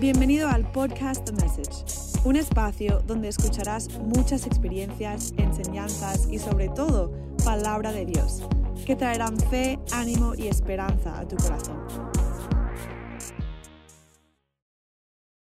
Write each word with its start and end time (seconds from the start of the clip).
Bienvenido 0.00 0.48
al 0.48 0.70
podcast 0.70 1.24
The 1.24 1.32
Message, 1.32 2.22
un 2.22 2.36
espacio 2.36 3.02
donde 3.04 3.26
escucharás 3.26 3.88
muchas 3.98 4.46
experiencias, 4.46 5.34
enseñanzas 5.36 6.28
y 6.30 6.38
sobre 6.38 6.68
todo 6.68 7.10
palabra 7.44 7.90
de 7.90 8.06
Dios, 8.06 8.44
que 8.86 8.94
traerán 8.94 9.36
fe, 9.50 9.76
ánimo 9.90 10.36
y 10.36 10.46
esperanza 10.46 11.18
a 11.18 11.26
tu 11.26 11.34
corazón. 11.34 11.84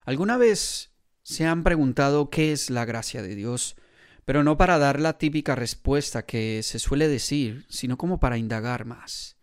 ¿Alguna 0.03 0.37
vez 0.37 0.93
se 1.23 1.47
han 1.47 1.63
preguntado 1.63 2.29
qué 2.29 2.53
es 2.53 2.69
la 2.69 2.85
gracia 2.85 3.23
de 3.23 3.35
Dios? 3.35 3.77
Pero 4.27 4.45
no 4.45 4.59
para 4.59 4.77
dar 4.79 5.01
la 5.01 5.17
típica 5.17 5.55
respuesta 5.55 6.27
que 6.27 6.63
se 6.63 6.79
suele 6.79 7.09
decir, 7.09 7.65
sino 7.71 7.97
como 7.97 8.21
para 8.21 8.37
indagar 8.37 8.85
más. 8.85 9.39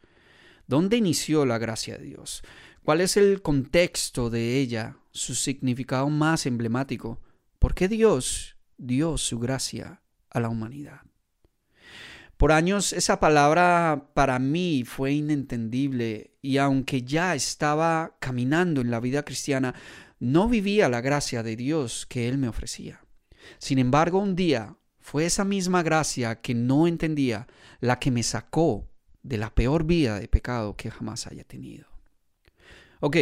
¿Dónde 0.68 0.96
inició 0.96 1.46
la 1.46 1.58
gracia 1.58 1.98
de 1.98 2.06
Dios? 2.06 2.44
¿Cuál 2.84 3.02
es 3.02 3.16
el 3.16 3.44
contexto 3.44 4.32
de 4.32 4.58
ella, 4.58 4.98
su 5.12 5.36
significado 5.36 6.10
más 6.10 6.48
emblemático? 6.48 7.22
¿Por 7.60 7.76
qué 7.76 7.88
Dios 7.88 8.58
dio 8.78 9.20
su 9.20 9.38
gracia 9.38 10.02
a 10.32 10.40
la 10.40 10.50
humanidad? 10.50 11.02
Por 12.38 12.52
años 12.52 12.92
esa 12.92 13.20
palabra 13.20 14.10
para 14.16 14.40
mí 14.40 14.84
fue 14.84 15.12
inentendible 15.14 16.32
y 16.42 16.58
aunque 16.58 17.04
ya 17.04 17.36
estaba 17.36 18.18
caminando 18.20 18.82
en 18.82 18.90
la 18.90 19.00
vida 19.00 19.22
cristiana, 19.22 19.76
no 20.20 20.50
vivía 20.50 20.90
la 20.90 21.02
gracia 21.02 21.44
de 21.44 21.56
Dios 21.56 22.08
que 22.08 22.28
Él 22.28 22.40
me 22.40 22.48
ofrecía. 22.48 23.06
Sin 23.60 23.78
embargo, 23.78 24.18
un 24.18 24.36
día 24.36 24.76
fue 25.00 25.28
esa 25.28 25.46
misma 25.46 25.84
gracia 25.84 26.42
que 26.42 26.56
no 26.56 26.88
entendía 26.88 27.46
la 27.80 28.00
que 28.00 28.10
me 28.10 28.24
sacó 28.24 28.90
de 29.22 29.38
la 29.38 29.54
peor 29.54 29.84
vida 29.84 30.20
de 30.20 30.28
pecado 30.28 30.76
que 30.76 30.90
jamás 30.90 31.28
haya 31.28 31.44
tenido. 31.44 31.91
Ok, 33.04 33.18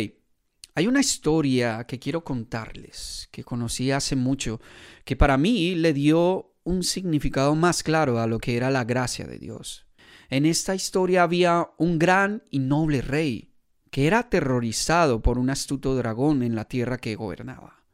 hay 0.76 0.88
una 0.88 1.00
historia 1.00 1.86
que 1.86 2.00
quiero 2.00 2.26
contarles, 2.26 3.30
que 3.32 3.46
conocí 3.46 3.92
hace 3.92 4.18
mucho, 4.18 4.60
que 5.06 5.16
para 5.16 5.38
mí 5.38 5.74
le 5.74 5.94
dio 5.94 6.54
un 6.66 6.84
significado 6.84 7.56
más 7.56 7.82
claro 7.82 8.20
a 8.20 8.28
lo 8.28 8.40
que 8.40 8.58
era 8.58 8.72
la 8.72 8.84
gracia 8.84 9.26
de 9.26 9.40
Dios. 9.40 9.88
En 10.30 10.46
esta 10.46 10.76
historia 10.76 11.24
había 11.24 11.70
un 11.78 11.98
gran 11.98 12.44
y 12.52 12.60
noble 12.60 13.02
rey 13.02 13.54
que 13.90 14.06
era 14.06 14.20
aterrorizado 14.20 15.22
por 15.22 15.40
un 15.40 15.50
astuto 15.50 15.96
dragón 15.96 16.44
en 16.44 16.56
la 16.56 16.66
tierra 16.66 16.98
que 16.98 17.16
gobernaba. 17.16 17.86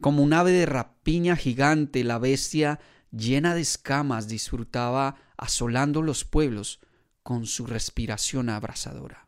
Como 0.00 0.22
un 0.22 0.32
ave 0.32 0.52
de 0.52 0.66
rapiña 0.66 1.34
gigante, 1.34 2.04
la 2.04 2.20
bestia, 2.20 2.78
llena 3.10 3.56
de 3.56 3.62
escamas, 3.62 4.28
disfrutaba 4.28 5.16
asolando 5.36 6.02
los 6.02 6.24
pueblos 6.24 6.78
con 7.24 7.46
su 7.46 7.66
respiración 7.66 8.48
abrasadora. 8.48 9.25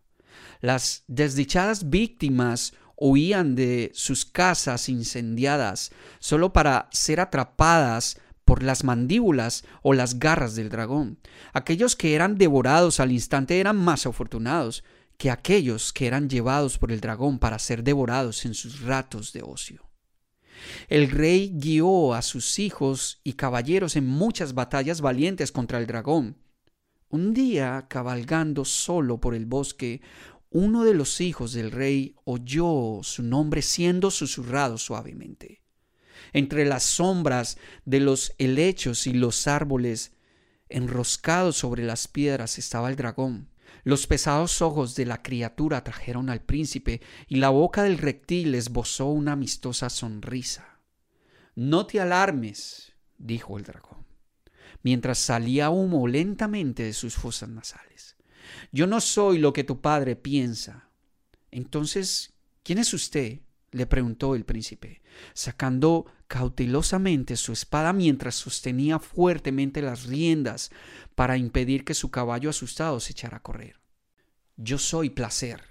Las 0.61 1.05
desdichadas 1.07 1.91
víctimas 1.91 2.73
huían 2.97 3.55
de 3.55 3.91
sus 3.95 4.25
casas 4.25 4.89
incendiadas 4.89 5.93
solo 6.19 6.53
para 6.53 6.89
ser 6.91 7.21
atrapadas 7.21 8.19
por 8.45 8.63
las 8.63 8.83
mandíbulas 8.83 9.65
o 9.83 9.93
las 9.93 10.19
garras 10.19 10.55
del 10.55 10.71
dragón. 10.71 11.19
Aquellos 11.53 11.97
que 11.97 12.15
eran 12.15 12.39
devorados 12.39 12.99
al 12.99 13.13
instante 13.13 13.61
eran 13.61 13.77
más 13.77 14.07
afortunados, 14.07 14.85
que 15.19 15.31
aquellos 15.31 15.93
que 15.93 16.07
eran 16.07 16.31
llevados 16.31 16.79
por 16.79 16.91
el 16.91 17.01
dragón 17.01 17.39
para 17.39 17.59
ser 17.59 17.83
devorados 17.83 18.47
en 18.47 18.55
sus 18.55 18.81
ratos 18.81 19.33
de 19.33 19.43
ocio. 19.43 19.89
El 20.89 21.11
rey 21.11 21.53
guió 21.55 22.15
a 22.15 22.23
sus 22.23 22.59
hijos 22.59 23.21
y 23.23 23.35
caballeros 23.35 23.97
en 23.97 24.07
muchas 24.07 24.55
batallas 24.55 25.01
valientes 25.01 25.53
contra 25.53 25.79
el 25.79 25.87
dragón. 25.87 26.37
Un 27.11 27.33
día, 27.33 27.87
cabalgando 27.89 28.65
solo 28.65 29.19
por 29.19 29.35
el 29.35 29.47
bosque, 29.47 30.03
uno 30.51 30.85
de 30.85 30.95
los 30.95 31.21
hijos 31.21 31.53
del 31.53 31.71
rey 31.71 32.15
oyó 32.25 33.01
su 33.03 33.23
nombre 33.23 33.63
siendo 33.63 34.11
susurrado 34.11 34.79
suavemente. 34.79 35.63
Entre 36.33 36.65
las 36.65 36.83
sombras 36.83 37.59
de 37.85 38.01
los 38.01 38.35
helechos 38.39 39.07
y 39.07 39.13
los 39.13 39.47
árboles 39.47 40.13
enroscados 40.69 41.57
sobre 41.57 41.85
las 41.85 42.09
piedras 42.09 42.59
estaba 42.59 42.91
el 42.91 42.97
dragón. 42.97 43.49
Los 43.85 44.07
pesados 44.07 44.61
ojos 44.61 44.95
de 44.95 45.07
la 45.07 45.23
criatura 45.23 45.83
trajeron 45.85 46.29
al 46.29 46.43
príncipe 46.43 47.01
y 47.27 47.37
la 47.37 47.49
boca 47.49 47.85
del 47.85 47.99
reptil 47.99 48.55
esbozó 48.55 49.07
una 49.07 49.33
amistosa 49.33 49.89
sonrisa. 49.89 50.81
No 51.55 51.87
te 51.87 52.01
alarmes, 52.01 52.93
dijo 53.17 53.57
el 53.57 53.65
dragón, 53.65 54.05
mientras 54.83 55.19
salía 55.19 55.71
humo 55.71 56.07
lentamente 56.09 56.83
de 56.83 56.93
sus 56.93 57.15
fosas 57.15 57.49
nasales. 57.49 58.17
Yo 58.73 58.87
no 58.87 59.01
soy 59.01 59.39
lo 59.39 59.53
que 59.53 59.65
tu 59.65 59.81
padre 59.81 60.17
piensa. 60.17 60.91
Entonces, 61.51 62.35
¿quién 62.63 62.79
es 62.79 62.93
usted? 62.95 63.41
le 63.71 63.87
preguntó 63.87 64.35
el 64.35 64.45
príncipe, 64.45 65.03
sacando 65.35 66.07
cautelosamente 66.27 67.37
su 67.37 67.53
espada 67.53 67.93
mientras 67.93 68.35
sostenía 68.35 68.99
fuertemente 68.99 69.83
las 69.83 70.05
riendas 70.07 70.71
para 71.15 71.37
impedir 71.37 71.85
que 71.85 71.95
su 71.95 72.11
caballo 72.11 72.51
asustado 72.51 72.99
se 73.01 73.13
echara 73.13 73.39
a 73.39 73.43
correr. 73.43 73.81
Yo 74.57 74.79
soy 74.79 75.11
placer, 75.11 75.63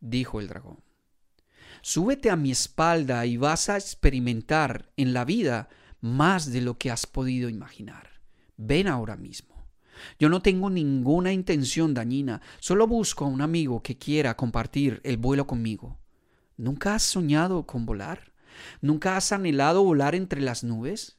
dijo 0.00 0.40
el 0.40 0.48
dragón. 0.48 0.82
Súbete 1.82 2.30
a 2.30 2.36
mi 2.36 2.50
espalda 2.50 3.24
y 3.26 3.36
vas 3.36 3.68
a 3.68 3.76
experimentar 3.76 4.90
en 4.96 5.12
la 5.12 5.24
vida 5.24 5.68
más 6.00 6.50
de 6.50 6.60
lo 6.60 6.78
que 6.78 6.90
has 6.90 7.06
podido 7.06 7.48
imaginar. 7.48 8.17
Ven 8.58 8.88
ahora 8.88 9.16
mismo. 9.16 9.54
Yo 10.18 10.28
no 10.28 10.42
tengo 10.42 10.68
ninguna 10.68 11.32
intención 11.32 11.94
dañina, 11.94 12.42
solo 12.58 12.86
busco 12.86 13.24
a 13.24 13.28
un 13.28 13.40
amigo 13.40 13.82
que 13.82 13.96
quiera 13.96 14.36
compartir 14.36 15.00
el 15.04 15.16
vuelo 15.16 15.46
conmigo. 15.46 15.98
¿Nunca 16.56 16.96
has 16.96 17.04
soñado 17.04 17.66
con 17.66 17.86
volar? 17.86 18.32
¿Nunca 18.80 19.16
has 19.16 19.30
anhelado 19.30 19.84
volar 19.84 20.16
entre 20.16 20.40
las 20.40 20.64
nubes? 20.64 21.18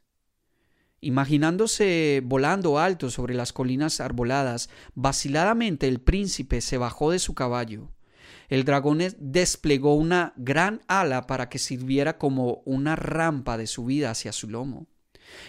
Imaginándose 0.99 2.21
volando 2.25 2.77
alto 2.77 3.09
sobre 3.09 3.33
las 3.33 3.53
colinas 3.53 4.01
arboladas, 4.01 4.69
vaciladamente 4.95 5.87
el 5.87 6.01
príncipe 6.01 6.59
se 6.59 6.77
bajó 6.77 7.11
de 7.11 7.19
su 7.19 7.33
caballo. 7.33 7.93
El 8.49 8.65
dragón 8.65 8.99
desplegó 9.17 9.95
una 9.95 10.33
gran 10.35 10.81
ala 10.87 11.25
para 11.25 11.47
que 11.47 11.57
sirviera 11.57 12.17
como 12.17 12.63
una 12.65 12.97
rampa 12.97 13.57
de 13.57 13.67
subida 13.67 14.11
hacia 14.11 14.33
su 14.33 14.49
lomo. 14.49 14.87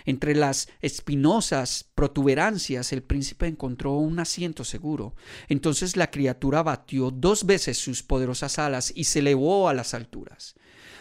Entre 0.05 0.35
las 0.35 0.69
espinosas 0.81 1.91
protuberancias 1.95 2.93
el 2.93 3.03
príncipe 3.03 3.47
encontró 3.47 3.95
un 3.95 4.19
asiento 4.19 4.65
seguro. 4.65 5.15
Entonces 5.49 5.97
la 5.97 6.11
criatura 6.11 6.63
batió 6.63 7.11
dos 7.11 7.45
veces 7.45 7.79
sus 7.79 8.03
poderosas 8.03 8.59
alas 8.59 8.93
y 8.95 9.05
se 9.05 9.21
elevó 9.21 9.69
a 9.69 9.75
las 9.75 9.95
alturas. 9.95 10.55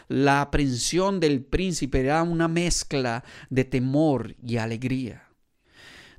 La 0.07 0.41
aprensión 0.41 1.19
del 1.19 1.43
príncipe 1.43 1.99
era 1.99 2.23
una 2.23 2.47
mezcla 2.47 3.23
de 3.49 3.63
temor 3.63 4.35
y 4.41 4.57
alegría. 4.57 5.29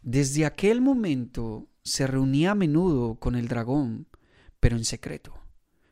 Desde 0.02 0.46
aquel 0.46 0.80
momento 0.80 1.68
se 1.82 2.06
reunía 2.06 2.52
a 2.52 2.54
menudo 2.54 3.16
con 3.16 3.34
el 3.34 3.48
dragón, 3.48 4.06
pero 4.60 4.76
en 4.76 4.84
secreto. 4.84 5.34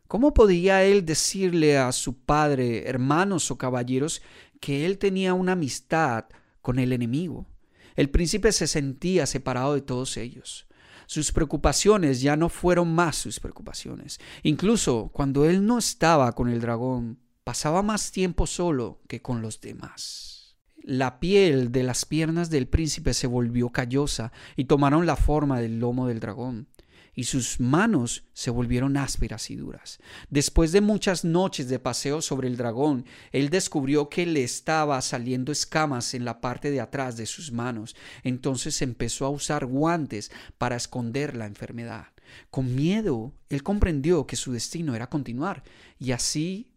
¿Cómo 0.07 0.33
podía 0.33 0.85
él 0.85 1.05
decirle 1.05 1.77
a 1.77 1.93
su 1.93 2.17
padre, 2.19 2.89
hermanos 2.89 3.51
o 3.51 3.59
caballeros, 3.59 4.23
que 4.61 4.87
él 4.87 4.97
tenía 4.97 5.35
una 5.35 5.53
amistad 5.53 6.27
con 6.69 6.79
el 6.79 6.93
enemigo. 6.93 7.47
El 7.97 8.11
príncipe 8.11 8.53
se 8.53 8.67
sentía 8.67 9.25
separado 9.25 9.73
de 9.73 9.81
todos 9.81 10.19
ellos. 10.19 10.67
Sus 11.07 11.33
preocupaciones 11.33 12.21
ya 12.21 12.37
no 12.37 12.51
fueron 12.51 12.95
más 12.95 13.17
sus 13.17 13.41
preocupaciones. 13.41 14.21
Incluso 14.43 15.09
cuando 15.15 15.47
él 15.47 15.65
no 15.65 15.79
estaba 15.79 16.31
con 16.33 16.51
el 16.51 16.61
dragón, 16.61 17.21
pasaba 17.43 17.81
más 17.81 18.13
tiempo 18.13 18.47
solo 18.47 19.01
que 19.09 19.23
con 19.23 19.41
los 19.41 19.63
demás. 19.63 20.59
La 20.83 21.21
piel 21.21 21.73
de 21.73 21.85
las 21.85 22.05
piernas 22.05 22.51
del 22.51 22.69
príncipe 22.69 23.15
se 23.15 23.27
volvió 23.27 23.71
callosa 23.71 24.31
y 24.55 24.67
tomaron 24.67 25.07
la 25.07 25.17
forma 25.17 25.61
del 25.61 25.81
lomo 25.81 26.07
del 26.07 26.21
dragón 26.21 26.69
y 27.19 27.25
sus 27.25 27.59
manos 27.59 28.23
se 28.33 28.49
volvieron 28.49 28.97
ásperas 28.97 29.51
y 29.51 29.57
duras. 29.57 29.99
Después 30.31 30.71
de 30.71 30.81
muchas 30.81 31.25
noches 31.25 31.69
de 31.69 31.81
paseo 31.81 32.23
sobre 32.23 32.47
el 32.47 32.57
dragón, 32.57 33.07
él 33.33 33.51
descubrió 33.51 34.09
que 34.09 34.25
le 34.25 34.45
estaba 34.45 35.01
saliendo 35.01 35.51
escamas 35.51 36.15
en 36.15 36.25
la 36.25 36.41
parte 36.41 36.71
de 36.71 36.81
atrás 36.81 37.17
de 37.17 37.27
sus 37.27 37.51
manos. 37.51 37.97
Entonces 38.23 38.83
empezó 38.83 39.27
a 39.27 39.31
usar 39.31 39.67
guantes 39.67 40.31
para 40.59 40.77
esconder 40.77 41.35
la 41.35 41.47
enfermedad. 41.47 42.07
Con 42.53 42.77
miedo, 42.77 43.33
él 43.49 43.65
comprendió 43.65 44.25
que 44.25 44.37
su 44.37 44.53
destino 44.53 44.95
era 44.95 45.09
continuar 45.09 45.65
y 45.99 46.13
así 46.13 46.71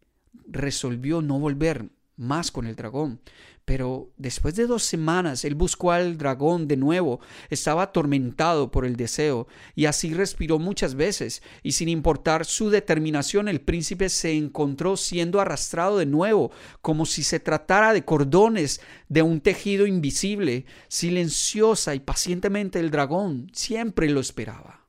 resolvió 0.48 1.22
no 1.22 1.38
volver 1.38 1.92
más 2.18 2.50
con 2.50 2.66
el 2.66 2.76
dragón. 2.76 3.22
Pero 3.66 4.12
después 4.18 4.56
de 4.56 4.68
dos 4.68 4.84
semanas 4.84 5.46
él 5.46 5.56
buscó 5.56 5.92
al 5.92 6.18
dragón 6.18 6.68
de 6.68 6.78
nuevo, 6.78 7.20
estaba 7.50 7.84
atormentado 7.84 8.72
por 8.72 8.86
el 8.86 8.96
deseo, 8.96 9.48
y 9.76 9.86
así 9.86 10.14
respiró 10.14 10.60
muchas 10.60 10.96
veces, 10.96 11.44
y 11.64 11.74
sin 11.74 11.88
importar 11.88 12.46
su 12.46 12.70
determinación 12.70 13.48
el 13.48 13.62
príncipe 13.62 14.10
se 14.10 14.36
encontró 14.36 14.98
siendo 14.98 15.40
arrastrado 15.40 15.98
de 15.98 16.06
nuevo, 16.06 16.52
como 16.82 17.06
si 17.06 17.24
se 17.24 17.40
tratara 17.40 17.94
de 17.94 18.04
cordones 18.04 18.82
de 19.10 19.22
un 19.22 19.42
tejido 19.42 19.86
invisible. 19.86 20.66
Silenciosa 20.88 21.96
y 21.96 22.00
pacientemente 22.00 22.80
el 22.80 22.92
dragón 22.92 23.50
siempre 23.54 24.10
lo 24.10 24.20
esperaba. 24.20 24.88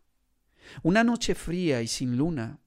Una 0.83 1.05
noche 1.05 1.35
fría 1.35 1.83
y 1.83 1.87
sin 1.87 2.17
luna, 2.17 2.62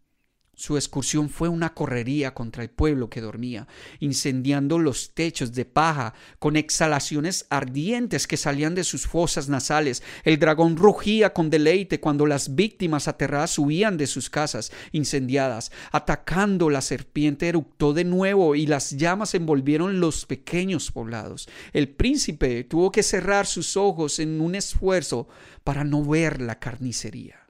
Su 0.56 0.78
excursión 0.78 1.30
fue 1.30 1.50
una 1.50 1.74
correría 1.74 2.34
contra 2.34 2.63
el 2.63 2.69
pueblo 2.69 3.10
que 3.10 3.19
dormía, 3.19 3.68
incendiando 4.00 4.80
los 4.80 5.13
techos 5.13 5.54
de 5.54 5.66
paja 5.66 6.13
con 6.40 6.56
exhalaciones 6.56 7.46
ardientes 7.50 8.25
que 8.25 8.38
salían 8.38 8.74
de 8.74 8.86
sus 8.86 9.06
fosas 9.06 9.50
nasales. 9.50 10.02
El 10.24 10.40
dragón 10.40 10.78
rugía 10.78 11.34
con 11.34 11.50
deleite 11.50 12.00
cuando 12.00 12.25
las 12.25 12.56
víctimas 12.56 13.10
aterradas 13.10 13.60
huían 13.60 13.98
de 13.98 14.07
sus 14.07 14.30
casas 14.30 14.72
incendiadas. 14.94 15.74
Atacando 15.92 16.69
la 16.69 16.81
serpiente 16.81 17.50
eructó 17.50 17.94
de 17.94 18.06
nuevo 18.06 18.56
y 18.56 18.66
las 18.66 18.92
llamas 18.92 19.36
envolvieron 19.36 20.00
los 20.00 20.25
pequeños 20.25 20.90
poblados. 20.90 21.50
El 21.74 21.90
príncipe 21.90 22.63
tuvo 22.63 22.92
que 22.92 23.04
cerrar 23.04 23.46
sus 23.46 23.75
ojos 23.75 24.19
en 24.19 24.40
un 24.40 24.56
esfuerzo 24.56 25.28
para 25.66 25.84
no 25.84 26.04
ver 26.06 26.42
la 26.42 26.60
carnicería. 26.60 27.44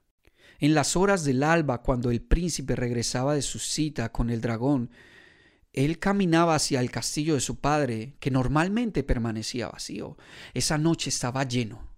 En 0.59 0.73
las 0.73 0.95
horas 0.95 1.23
del 1.23 1.43
alba, 1.43 1.81
cuando 1.81 2.11
el 2.11 2.21
príncipe 2.21 2.75
regresaba 2.75 3.35
de 3.35 3.41
su 3.41 3.59
cita 3.59 4.11
con 4.11 4.29
el 4.29 4.41
dragón, 4.41 4.89
él 5.73 5.99
caminaba 5.99 6.55
hacia 6.55 6.79
el 6.79 6.89
castillo 6.89 7.33
de 7.33 7.41
su 7.41 7.59
padre, 7.59 8.15
que 8.21 8.31
normalmente 8.31 9.03
permanecía 9.03 9.67
vacío. 9.67 10.17
Esa 10.53 10.77
noche 10.77 11.09
estaba 11.09 11.43
lleno. 11.43 11.89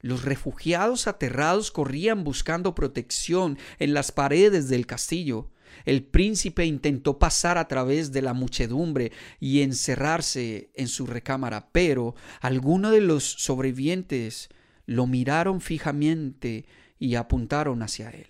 Los 0.00 0.24
refugiados 0.24 1.06
aterrados 1.06 1.70
corrían 1.70 2.24
buscando 2.24 2.74
protección 2.74 3.58
en 3.78 3.92
las 3.92 4.12
paredes 4.12 4.68
del 4.68 4.86
castillo. 4.86 5.50
El 5.84 6.04
príncipe 6.04 6.64
intentó 6.64 7.18
pasar 7.18 7.58
a 7.58 7.68
través 7.68 8.12
de 8.12 8.22
la 8.22 8.32
muchedumbre 8.32 9.12
y 9.38 9.60
encerrarse 9.60 10.70
en 10.74 10.88
su 10.88 11.06
recámara, 11.06 11.68
pero 11.72 12.14
algunos 12.40 12.92
de 12.92 13.02
los 13.02 13.24
sobrevivientes 13.24 14.48
lo 14.86 15.06
miraron 15.06 15.60
fijamente 15.60 16.64
y 16.98 17.14
apuntaron 17.14 17.82
hacia 17.82 18.10
él. 18.10 18.28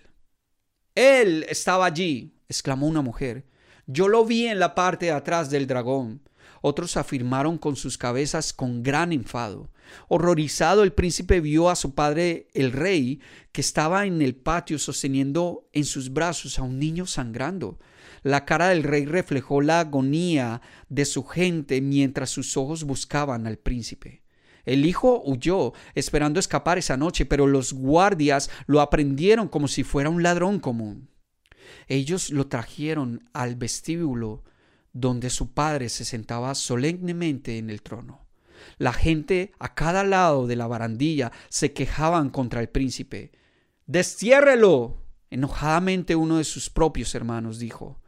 Él 0.94 1.44
estaba 1.48 1.86
allí, 1.86 2.34
exclamó 2.48 2.86
una 2.86 3.02
mujer. 3.02 3.46
Yo 3.86 4.08
lo 4.08 4.24
vi 4.24 4.46
en 4.46 4.58
la 4.58 4.74
parte 4.74 5.06
de 5.06 5.12
atrás 5.12 5.50
del 5.50 5.66
dragón. 5.66 6.22
Otros 6.62 6.96
afirmaron 6.96 7.58
con 7.58 7.76
sus 7.76 7.98
cabezas 7.98 8.52
con 8.52 8.82
gran 8.82 9.12
enfado. 9.12 9.70
Horrorizado 10.08 10.82
el 10.82 10.92
príncipe 10.92 11.40
vio 11.40 11.70
a 11.70 11.76
su 11.76 11.94
padre 11.94 12.48
el 12.54 12.72
rey, 12.72 13.20
que 13.52 13.60
estaba 13.60 14.06
en 14.06 14.20
el 14.22 14.34
patio 14.34 14.78
sosteniendo 14.78 15.68
en 15.72 15.84
sus 15.84 16.12
brazos 16.12 16.58
a 16.58 16.62
un 16.62 16.78
niño 16.78 17.06
sangrando. 17.06 17.78
La 18.22 18.44
cara 18.44 18.70
del 18.70 18.82
rey 18.82 19.04
reflejó 19.04 19.60
la 19.60 19.80
agonía 19.80 20.60
de 20.88 21.04
su 21.04 21.24
gente 21.24 21.80
mientras 21.80 22.30
sus 22.30 22.56
ojos 22.56 22.84
buscaban 22.84 23.46
al 23.46 23.58
príncipe. 23.58 24.22
El 24.66 24.84
hijo 24.84 25.22
huyó, 25.24 25.72
esperando 25.94 26.40
escapar 26.40 26.76
esa 26.76 26.96
noche, 26.96 27.24
pero 27.24 27.46
los 27.46 27.72
guardias 27.72 28.50
lo 28.66 28.80
aprendieron 28.80 29.48
como 29.48 29.68
si 29.68 29.84
fuera 29.84 30.10
un 30.10 30.22
ladrón 30.22 30.58
común. 30.60 31.08
Ellos 31.88 32.30
lo 32.30 32.48
trajeron 32.48 33.28
al 33.32 33.54
vestíbulo 33.54 34.42
donde 34.92 35.30
su 35.30 35.52
padre 35.52 35.88
se 35.88 36.04
sentaba 36.04 36.54
solemnemente 36.54 37.58
en 37.58 37.70
el 37.70 37.82
trono. 37.82 38.26
La 38.78 38.92
gente 38.92 39.52
a 39.58 39.74
cada 39.74 40.04
lado 40.04 40.46
de 40.46 40.56
la 40.56 40.66
barandilla 40.66 41.32
se 41.48 41.72
quejaban 41.72 42.30
contra 42.30 42.60
el 42.60 42.68
príncipe. 42.68 43.32
Destiérrelo. 43.86 45.02
Enojadamente 45.28 46.16
uno 46.16 46.38
de 46.38 46.44
sus 46.44 46.70
propios 46.70 47.14
hermanos 47.14 47.58
dijo. 47.58 48.00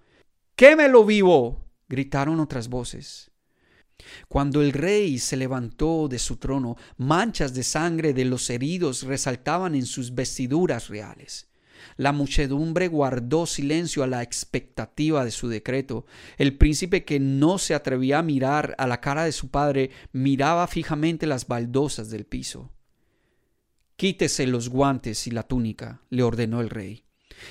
Quémelo 0.56 1.04
vivo. 1.04 1.66
gritaron 1.88 2.40
otras 2.40 2.68
voces. 2.68 3.30
Cuando 4.28 4.62
el 4.62 4.72
rey 4.72 5.18
se 5.18 5.36
levantó 5.36 6.08
de 6.08 6.18
su 6.18 6.36
trono, 6.36 6.76
manchas 6.96 7.54
de 7.54 7.62
sangre 7.62 8.12
de 8.12 8.24
los 8.24 8.48
heridos 8.50 9.02
resaltaban 9.02 9.74
en 9.74 9.86
sus 9.86 10.14
vestiduras 10.14 10.88
reales. 10.88 11.48
La 11.96 12.12
muchedumbre 12.12 12.88
guardó 12.88 13.46
silencio 13.46 14.02
a 14.02 14.06
la 14.06 14.22
expectativa 14.22 15.24
de 15.24 15.30
su 15.30 15.48
decreto. 15.48 16.06
El 16.36 16.56
príncipe 16.56 17.04
que 17.04 17.20
no 17.20 17.58
se 17.58 17.74
atrevía 17.74 18.18
a 18.18 18.22
mirar 18.22 18.74
a 18.78 18.86
la 18.86 19.00
cara 19.00 19.24
de 19.24 19.32
su 19.32 19.50
padre 19.50 19.90
miraba 20.12 20.66
fijamente 20.66 21.26
las 21.26 21.46
baldosas 21.46 22.10
del 22.10 22.24
piso. 22.24 22.70
Quítese 23.96 24.46
los 24.46 24.68
guantes 24.68 25.26
y 25.26 25.32
la 25.32 25.42
túnica, 25.42 26.02
le 26.10 26.22
ordenó 26.22 26.60
el 26.60 26.70
rey. 26.70 27.07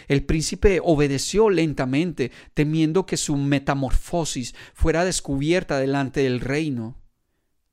El 0.08 0.26
príncipe 0.26 0.80
obedeció 0.84 1.50
lentamente, 1.50 2.32
temiendo 2.54 3.06
que 3.06 3.18
su 3.18 3.36
metamorfosis 3.36 4.56
fuera 4.74 5.06
descubierta 5.06 5.80
delante 5.80 6.22
del 6.24 6.40
reino. 6.40 7.02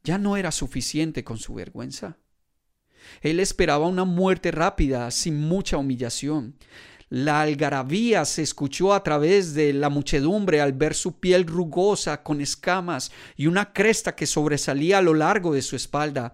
Ya 0.02 0.18
no 0.18 0.36
era 0.36 0.52
suficiente 0.52 1.24
con 1.24 1.38
su 1.38 1.54
vergüenza. 1.54 2.18
Él 3.20 3.40
esperaba 3.40 3.86
una 3.86 4.04
muerte 4.04 4.50
rápida, 4.50 5.10
sin 5.10 5.38
mucha 5.38 5.76
humillación. 5.76 6.56
La 7.10 7.42
algarabía 7.42 8.24
se 8.24 8.42
escuchó 8.42 8.92
a 8.94 9.02
través 9.02 9.54
de 9.54 9.72
la 9.72 9.88
muchedumbre 9.88 10.60
al 10.60 10.72
ver 10.72 10.94
su 10.94 11.20
piel 11.20 11.46
rugosa 11.46 12.22
con 12.22 12.40
escamas 12.40 13.12
y 13.36 13.46
una 13.46 13.72
cresta 13.72 14.16
que 14.16 14.26
sobresalía 14.26 14.98
a 14.98 15.02
lo 15.02 15.14
largo 15.14 15.54
de 15.54 15.62
su 15.62 15.76
espalda. 15.76 16.32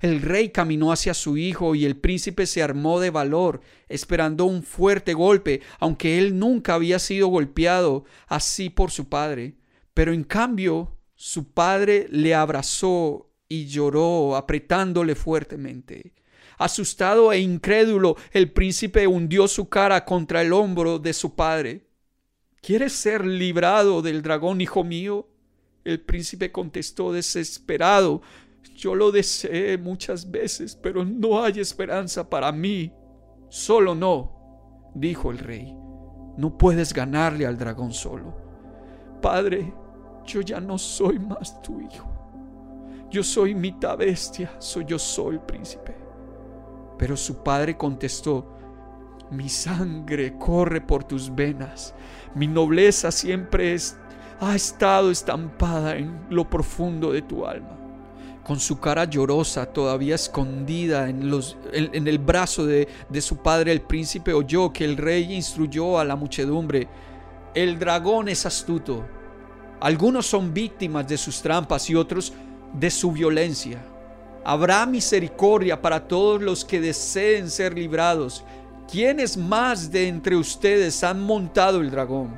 El 0.00 0.22
rey 0.22 0.50
caminó 0.50 0.92
hacia 0.92 1.14
su 1.14 1.36
hijo 1.36 1.74
y 1.74 1.84
el 1.84 1.96
príncipe 1.96 2.46
se 2.46 2.62
armó 2.62 3.00
de 3.00 3.10
valor, 3.10 3.60
esperando 3.88 4.44
un 4.44 4.62
fuerte 4.62 5.14
golpe, 5.14 5.60
aunque 5.78 6.18
él 6.18 6.38
nunca 6.38 6.74
había 6.74 6.98
sido 6.98 7.28
golpeado 7.28 8.04
así 8.26 8.70
por 8.70 8.90
su 8.90 9.08
padre. 9.08 9.54
Pero 9.94 10.12
en 10.12 10.24
cambio, 10.24 10.96
su 11.14 11.52
padre 11.52 12.06
le 12.10 12.34
abrazó 12.34 13.30
y 13.48 13.66
lloró, 13.66 14.36
apretándole 14.36 15.14
fuertemente. 15.14 16.14
Asustado 16.56 17.32
e 17.32 17.40
incrédulo, 17.40 18.16
el 18.32 18.52
príncipe 18.52 19.06
hundió 19.06 19.48
su 19.48 19.68
cara 19.68 20.04
contra 20.04 20.42
el 20.42 20.52
hombro 20.52 20.98
de 20.98 21.12
su 21.12 21.34
padre. 21.34 21.86
¿Quieres 22.60 22.92
ser 22.92 23.24
librado 23.24 24.02
del 24.02 24.20
dragón, 24.20 24.60
hijo 24.60 24.84
mío? 24.84 25.26
El 25.84 26.00
príncipe 26.00 26.52
contestó 26.52 27.12
desesperado, 27.12 28.20
yo 28.80 28.94
lo 28.94 29.12
deseé 29.12 29.76
muchas 29.78 30.30
veces, 30.30 30.74
pero 30.74 31.04
no 31.04 31.42
hay 31.42 31.60
esperanza 31.60 32.28
para 32.28 32.50
mí. 32.50 32.92
Solo 33.48 33.94
no, 33.94 34.90
dijo 34.94 35.30
el 35.30 35.38
rey. 35.38 35.76
No 36.36 36.56
puedes 36.56 36.94
ganarle 36.94 37.46
al 37.46 37.58
dragón 37.58 37.92
solo. 37.92 38.34
Padre, 39.20 39.72
yo 40.24 40.40
ya 40.40 40.60
no 40.60 40.78
soy 40.78 41.18
más 41.18 41.60
tu 41.60 41.80
hijo. 41.80 42.08
Yo 43.10 43.22
soy 43.22 43.54
mitad 43.54 43.98
bestia, 43.98 44.54
soy 44.58 44.84
yo 44.86 44.98
soy 44.98 45.34
el 45.34 45.42
príncipe. 45.42 45.94
Pero 46.96 47.16
su 47.16 47.42
padre 47.42 47.76
contestó, 47.76 48.56
mi 49.30 49.48
sangre 49.48 50.38
corre 50.38 50.80
por 50.80 51.04
tus 51.04 51.34
venas, 51.34 51.94
mi 52.34 52.46
nobleza 52.46 53.10
siempre 53.10 53.76
ha 54.40 54.54
estado 54.54 55.10
estampada 55.10 55.96
en 55.96 56.26
lo 56.30 56.48
profundo 56.48 57.12
de 57.12 57.22
tu 57.22 57.44
alma 57.44 57.79
con 58.44 58.58
su 58.58 58.80
cara 58.80 59.04
llorosa 59.04 59.66
todavía 59.66 60.14
escondida 60.14 61.08
en, 61.08 61.30
los, 61.30 61.56
en, 61.72 62.06
el 62.06 62.18
brazo 62.18 62.66
de, 62.66 62.88
de 63.08 63.20
su 63.20 63.36
padre 63.36 63.72
el 63.72 63.82
príncipe 63.82 64.32
oyó 64.32 64.72
que 64.72 64.84
el 64.84 64.96
rey 64.96 65.34
instruyó 65.34 65.98
a 65.98 66.04
la 66.04 66.16
muchedumbre, 66.16 66.88
el 67.54 67.78
dragón 67.78 68.28
es 68.28 68.46
astuto, 68.46 69.04
algunos 69.80 70.26
son 70.26 70.52
víctimas 70.52 71.08
de 71.08 71.16
sus 71.16 71.40
trampas 71.40 71.88
y 71.88 71.94
otros 71.94 72.32
de 72.72 72.90
su 72.90 73.12
violencia. 73.12 73.82
Habrá 74.44 74.86
misericordia 74.86 75.80
para 75.80 76.06
todos 76.06 76.40
los 76.40 76.64
que 76.64 76.80
deseen 76.80 77.50
ser 77.50 77.74
librados. 77.74 78.44
¿Quiénes 78.90 79.36
más 79.36 79.90
de 79.90 80.08
entre 80.08 80.36
ustedes 80.36 81.04
han 81.04 81.20
montado 81.20 81.80
el 81.80 81.90
dragón? 81.90 82.36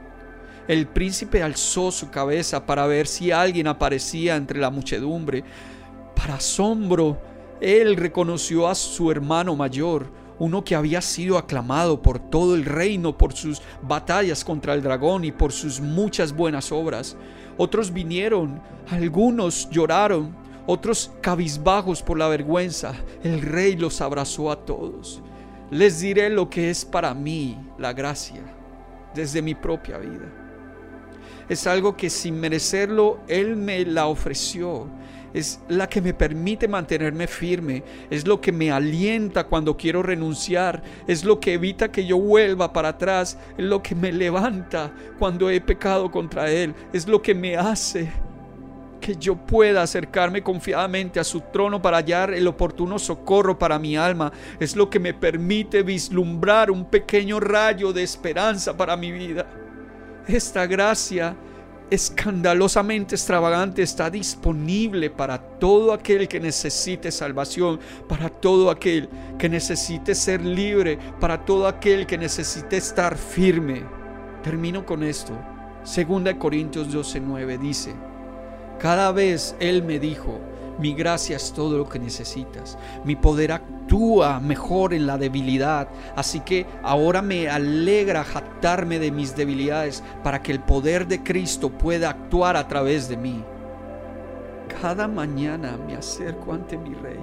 El 0.68 0.86
príncipe 0.86 1.42
alzó 1.42 1.90
su 1.90 2.10
cabeza 2.10 2.64
para 2.64 2.86
ver 2.86 3.06
si 3.06 3.32
alguien 3.32 3.66
aparecía 3.66 4.36
entre 4.36 4.60
la 4.60 4.70
muchedumbre, 4.70 5.44
para 6.22 6.34
asombro, 6.36 7.20
él 7.60 7.96
reconoció 7.96 8.68
a 8.68 8.76
su 8.76 9.10
hermano 9.10 9.56
mayor, 9.56 10.06
uno 10.38 10.62
que 10.62 10.76
había 10.76 11.02
sido 11.02 11.36
aclamado 11.36 12.00
por 12.00 12.20
todo 12.20 12.54
el 12.54 12.64
reino 12.64 13.18
por 13.18 13.32
sus 13.32 13.60
batallas 13.82 14.44
contra 14.44 14.74
el 14.74 14.82
dragón 14.82 15.24
y 15.24 15.32
por 15.32 15.50
sus 15.50 15.80
muchas 15.80 16.32
buenas 16.32 16.70
obras. 16.70 17.16
Otros 17.58 17.92
vinieron, 17.92 18.62
algunos 18.88 19.68
lloraron, 19.70 20.32
otros 20.64 21.10
cabizbajos 21.20 22.04
por 22.04 22.16
la 22.16 22.28
vergüenza. 22.28 22.94
El 23.24 23.42
rey 23.42 23.74
los 23.74 24.00
abrazó 24.00 24.52
a 24.52 24.64
todos. 24.64 25.20
Les 25.72 25.98
diré 25.98 26.30
lo 26.30 26.48
que 26.48 26.70
es 26.70 26.84
para 26.84 27.14
mí 27.14 27.58
la 27.78 27.92
gracia 27.92 28.42
desde 29.12 29.42
mi 29.42 29.56
propia 29.56 29.98
vida. 29.98 30.32
Es 31.48 31.66
algo 31.66 31.96
que 31.96 32.08
sin 32.08 32.38
merecerlo 32.38 33.18
Él 33.26 33.56
me 33.56 33.84
la 33.84 34.06
ofreció 34.06 34.86
es 35.34 35.60
la 35.68 35.88
que 35.88 36.00
me 36.00 36.14
permite 36.14 36.68
mantenerme 36.68 37.26
firme, 37.26 37.82
es 38.10 38.26
lo 38.26 38.40
que 38.40 38.52
me 38.52 38.70
alienta 38.70 39.44
cuando 39.44 39.76
quiero 39.76 40.02
renunciar, 40.02 40.82
es 41.06 41.24
lo 41.24 41.40
que 41.40 41.54
evita 41.54 41.90
que 41.90 42.04
yo 42.04 42.18
vuelva 42.18 42.72
para 42.72 42.90
atrás, 42.90 43.38
es 43.56 43.64
lo 43.64 43.82
que 43.82 43.94
me 43.94 44.12
levanta 44.12 44.92
cuando 45.18 45.50
he 45.50 45.60
pecado 45.60 46.10
contra 46.10 46.50
Él, 46.50 46.74
es 46.92 47.06
lo 47.06 47.22
que 47.22 47.34
me 47.34 47.56
hace 47.56 48.10
que 49.02 49.16
yo 49.16 49.34
pueda 49.34 49.82
acercarme 49.82 50.42
confiadamente 50.42 51.18
a 51.18 51.24
su 51.24 51.40
trono 51.40 51.82
para 51.82 51.98
hallar 51.98 52.32
el 52.32 52.46
oportuno 52.46 52.98
socorro 53.00 53.58
para 53.58 53.78
mi 53.78 53.96
alma. 53.96 54.32
Es 54.60 54.76
lo 54.76 54.88
que 54.88 55.00
me 55.00 55.12
permite 55.12 55.82
vislumbrar 55.82 56.70
un 56.70 56.84
pequeño 56.84 57.40
rayo 57.40 57.92
de 57.92 58.04
esperanza 58.04 58.76
para 58.76 58.96
mi 58.96 59.10
vida. 59.10 59.44
Esta 60.28 60.66
gracia 60.66 61.36
escandalosamente 61.94 63.14
extravagante 63.14 63.82
está 63.82 64.08
disponible 64.08 65.10
para 65.10 65.36
todo 65.36 65.92
aquel 65.92 66.26
que 66.26 66.40
necesite 66.40 67.12
salvación, 67.12 67.80
para 68.08 68.30
todo 68.30 68.70
aquel 68.70 69.10
que 69.38 69.50
necesite 69.50 70.14
ser 70.14 70.40
libre, 70.40 70.98
para 71.20 71.44
todo 71.44 71.66
aquel 71.66 72.06
que 72.06 72.16
necesite 72.16 72.78
estar 72.78 73.18
firme. 73.18 73.82
Termino 74.42 74.86
con 74.86 75.02
esto. 75.02 75.32
Segunda 75.84 76.38
Corintios 76.38 76.88
12:9 76.88 77.58
dice, 77.58 77.92
cada 78.78 79.12
vez 79.12 79.54
Él 79.60 79.82
me 79.82 79.98
dijo, 79.98 80.40
mi 80.78 80.94
gracia 80.94 81.36
es 81.36 81.52
todo 81.52 81.78
lo 81.78 81.88
que 81.88 81.98
necesitas. 81.98 82.78
Mi 83.04 83.16
poder 83.16 83.52
actúa 83.52 84.40
mejor 84.40 84.94
en 84.94 85.06
la 85.06 85.18
debilidad. 85.18 85.88
Así 86.16 86.40
que 86.40 86.66
ahora 86.82 87.22
me 87.22 87.48
alegra 87.48 88.24
jactarme 88.24 88.98
de 88.98 89.10
mis 89.10 89.36
debilidades 89.36 90.02
para 90.22 90.42
que 90.42 90.52
el 90.52 90.60
poder 90.60 91.06
de 91.06 91.22
Cristo 91.22 91.70
pueda 91.70 92.10
actuar 92.10 92.56
a 92.56 92.66
través 92.66 93.08
de 93.08 93.16
mí. 93.16 93.44
Cada 94.80 95.06
mañana 95.06 95.76
me 95.86 95.94
acerco 95.94 96.52
ante 96.52 96.78
mi 96.78 96.94
Rey, 96.94 97.20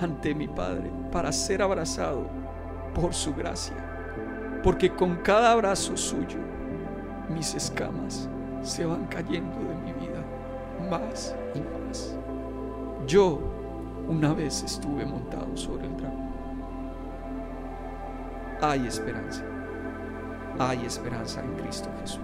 ante 0.00 0.34
mi 0.34 0.46
Padre, 0.46 0.90
para 1.10 1.32
ser 1.32 1.62
abrazado 1.62 2.28
por 2.94 3.14
su 3.14 3.34
gracia. 3.34 3.74
Porque 4.62 4.94
con 4.94 5.16
cada 5.16 5.52
abrazo 5.52 5.96
suyo, 5.96 6.38
mis 7.28 7.54
escamas 7.54 8.28
se 8.62 8.84
van 8.84 9.06
cayendo 9.06 9.58
de 9.58 9.74
mi 9.76 9.92
vida 9.92 10.24
más 10.90 11.34
y 11.54 11.60
más. 11.60 12.16
Yo 13.06 13.38
una 14.08 14.32
vez 14.32 14.62
estuve 14.62 15.04
montado 15.04 15.54
sobre 15.56 15.86
el 15.86 15.96
dragón. 15.96 16.24
Hay 18.62 18.86
esperanza. 18.86 19.44
Hay 20.58 20.86
esperanza 20.86 21.42
en 21.42 21.54
Cristo 21.62 21.90
Jesús. 22.00 22.20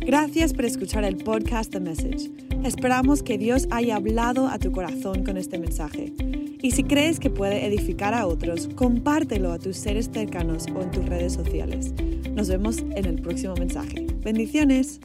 Gracias 0.00 0.52
por 0.52 0.66
escuchar 0.66 1.04
el 1.04 1.16
podcast 1.16 1.72
The 1.72 1.80
Message. 1.80 2.30
Esperamos 2.64 3.22
que 3.22 3.38
Dios 3.38 3.68
haya 3.70 3.96
hablado 3.96 4.48
a 4.48 4.58
tu 4.58 4.70
corazón 4.70 5.24
con 5.24 5.38
este 5.38 5.58
mensaje. 5.58 6.12
Y 6.60 6.72
si 6.72 6.84
crees 6.84 7.18
que 7.18 7.30
puede 7.30 7.64
edificar 7.66 8.12
a 8.12 8.26
otros, 8.26 8.68
compártelo 8.74 9.52
a 9.52 9.58
tus 9.58 9.76
seres 9.78 10.10
cercanos 10.12 10.66
o 10.74 10.82
en 10.82 10.90
tus 10.90 11.06
redes 11.06 11.32
sociales. 11.32 11.94
Nos 12.34 12.48
vemos 12.48 12.78
en 12.78 13.04
el 13.04 13.20
próximo 13.20 13.54
mensaje. 13.54 14.06
Bendiciones. 14.22 15.00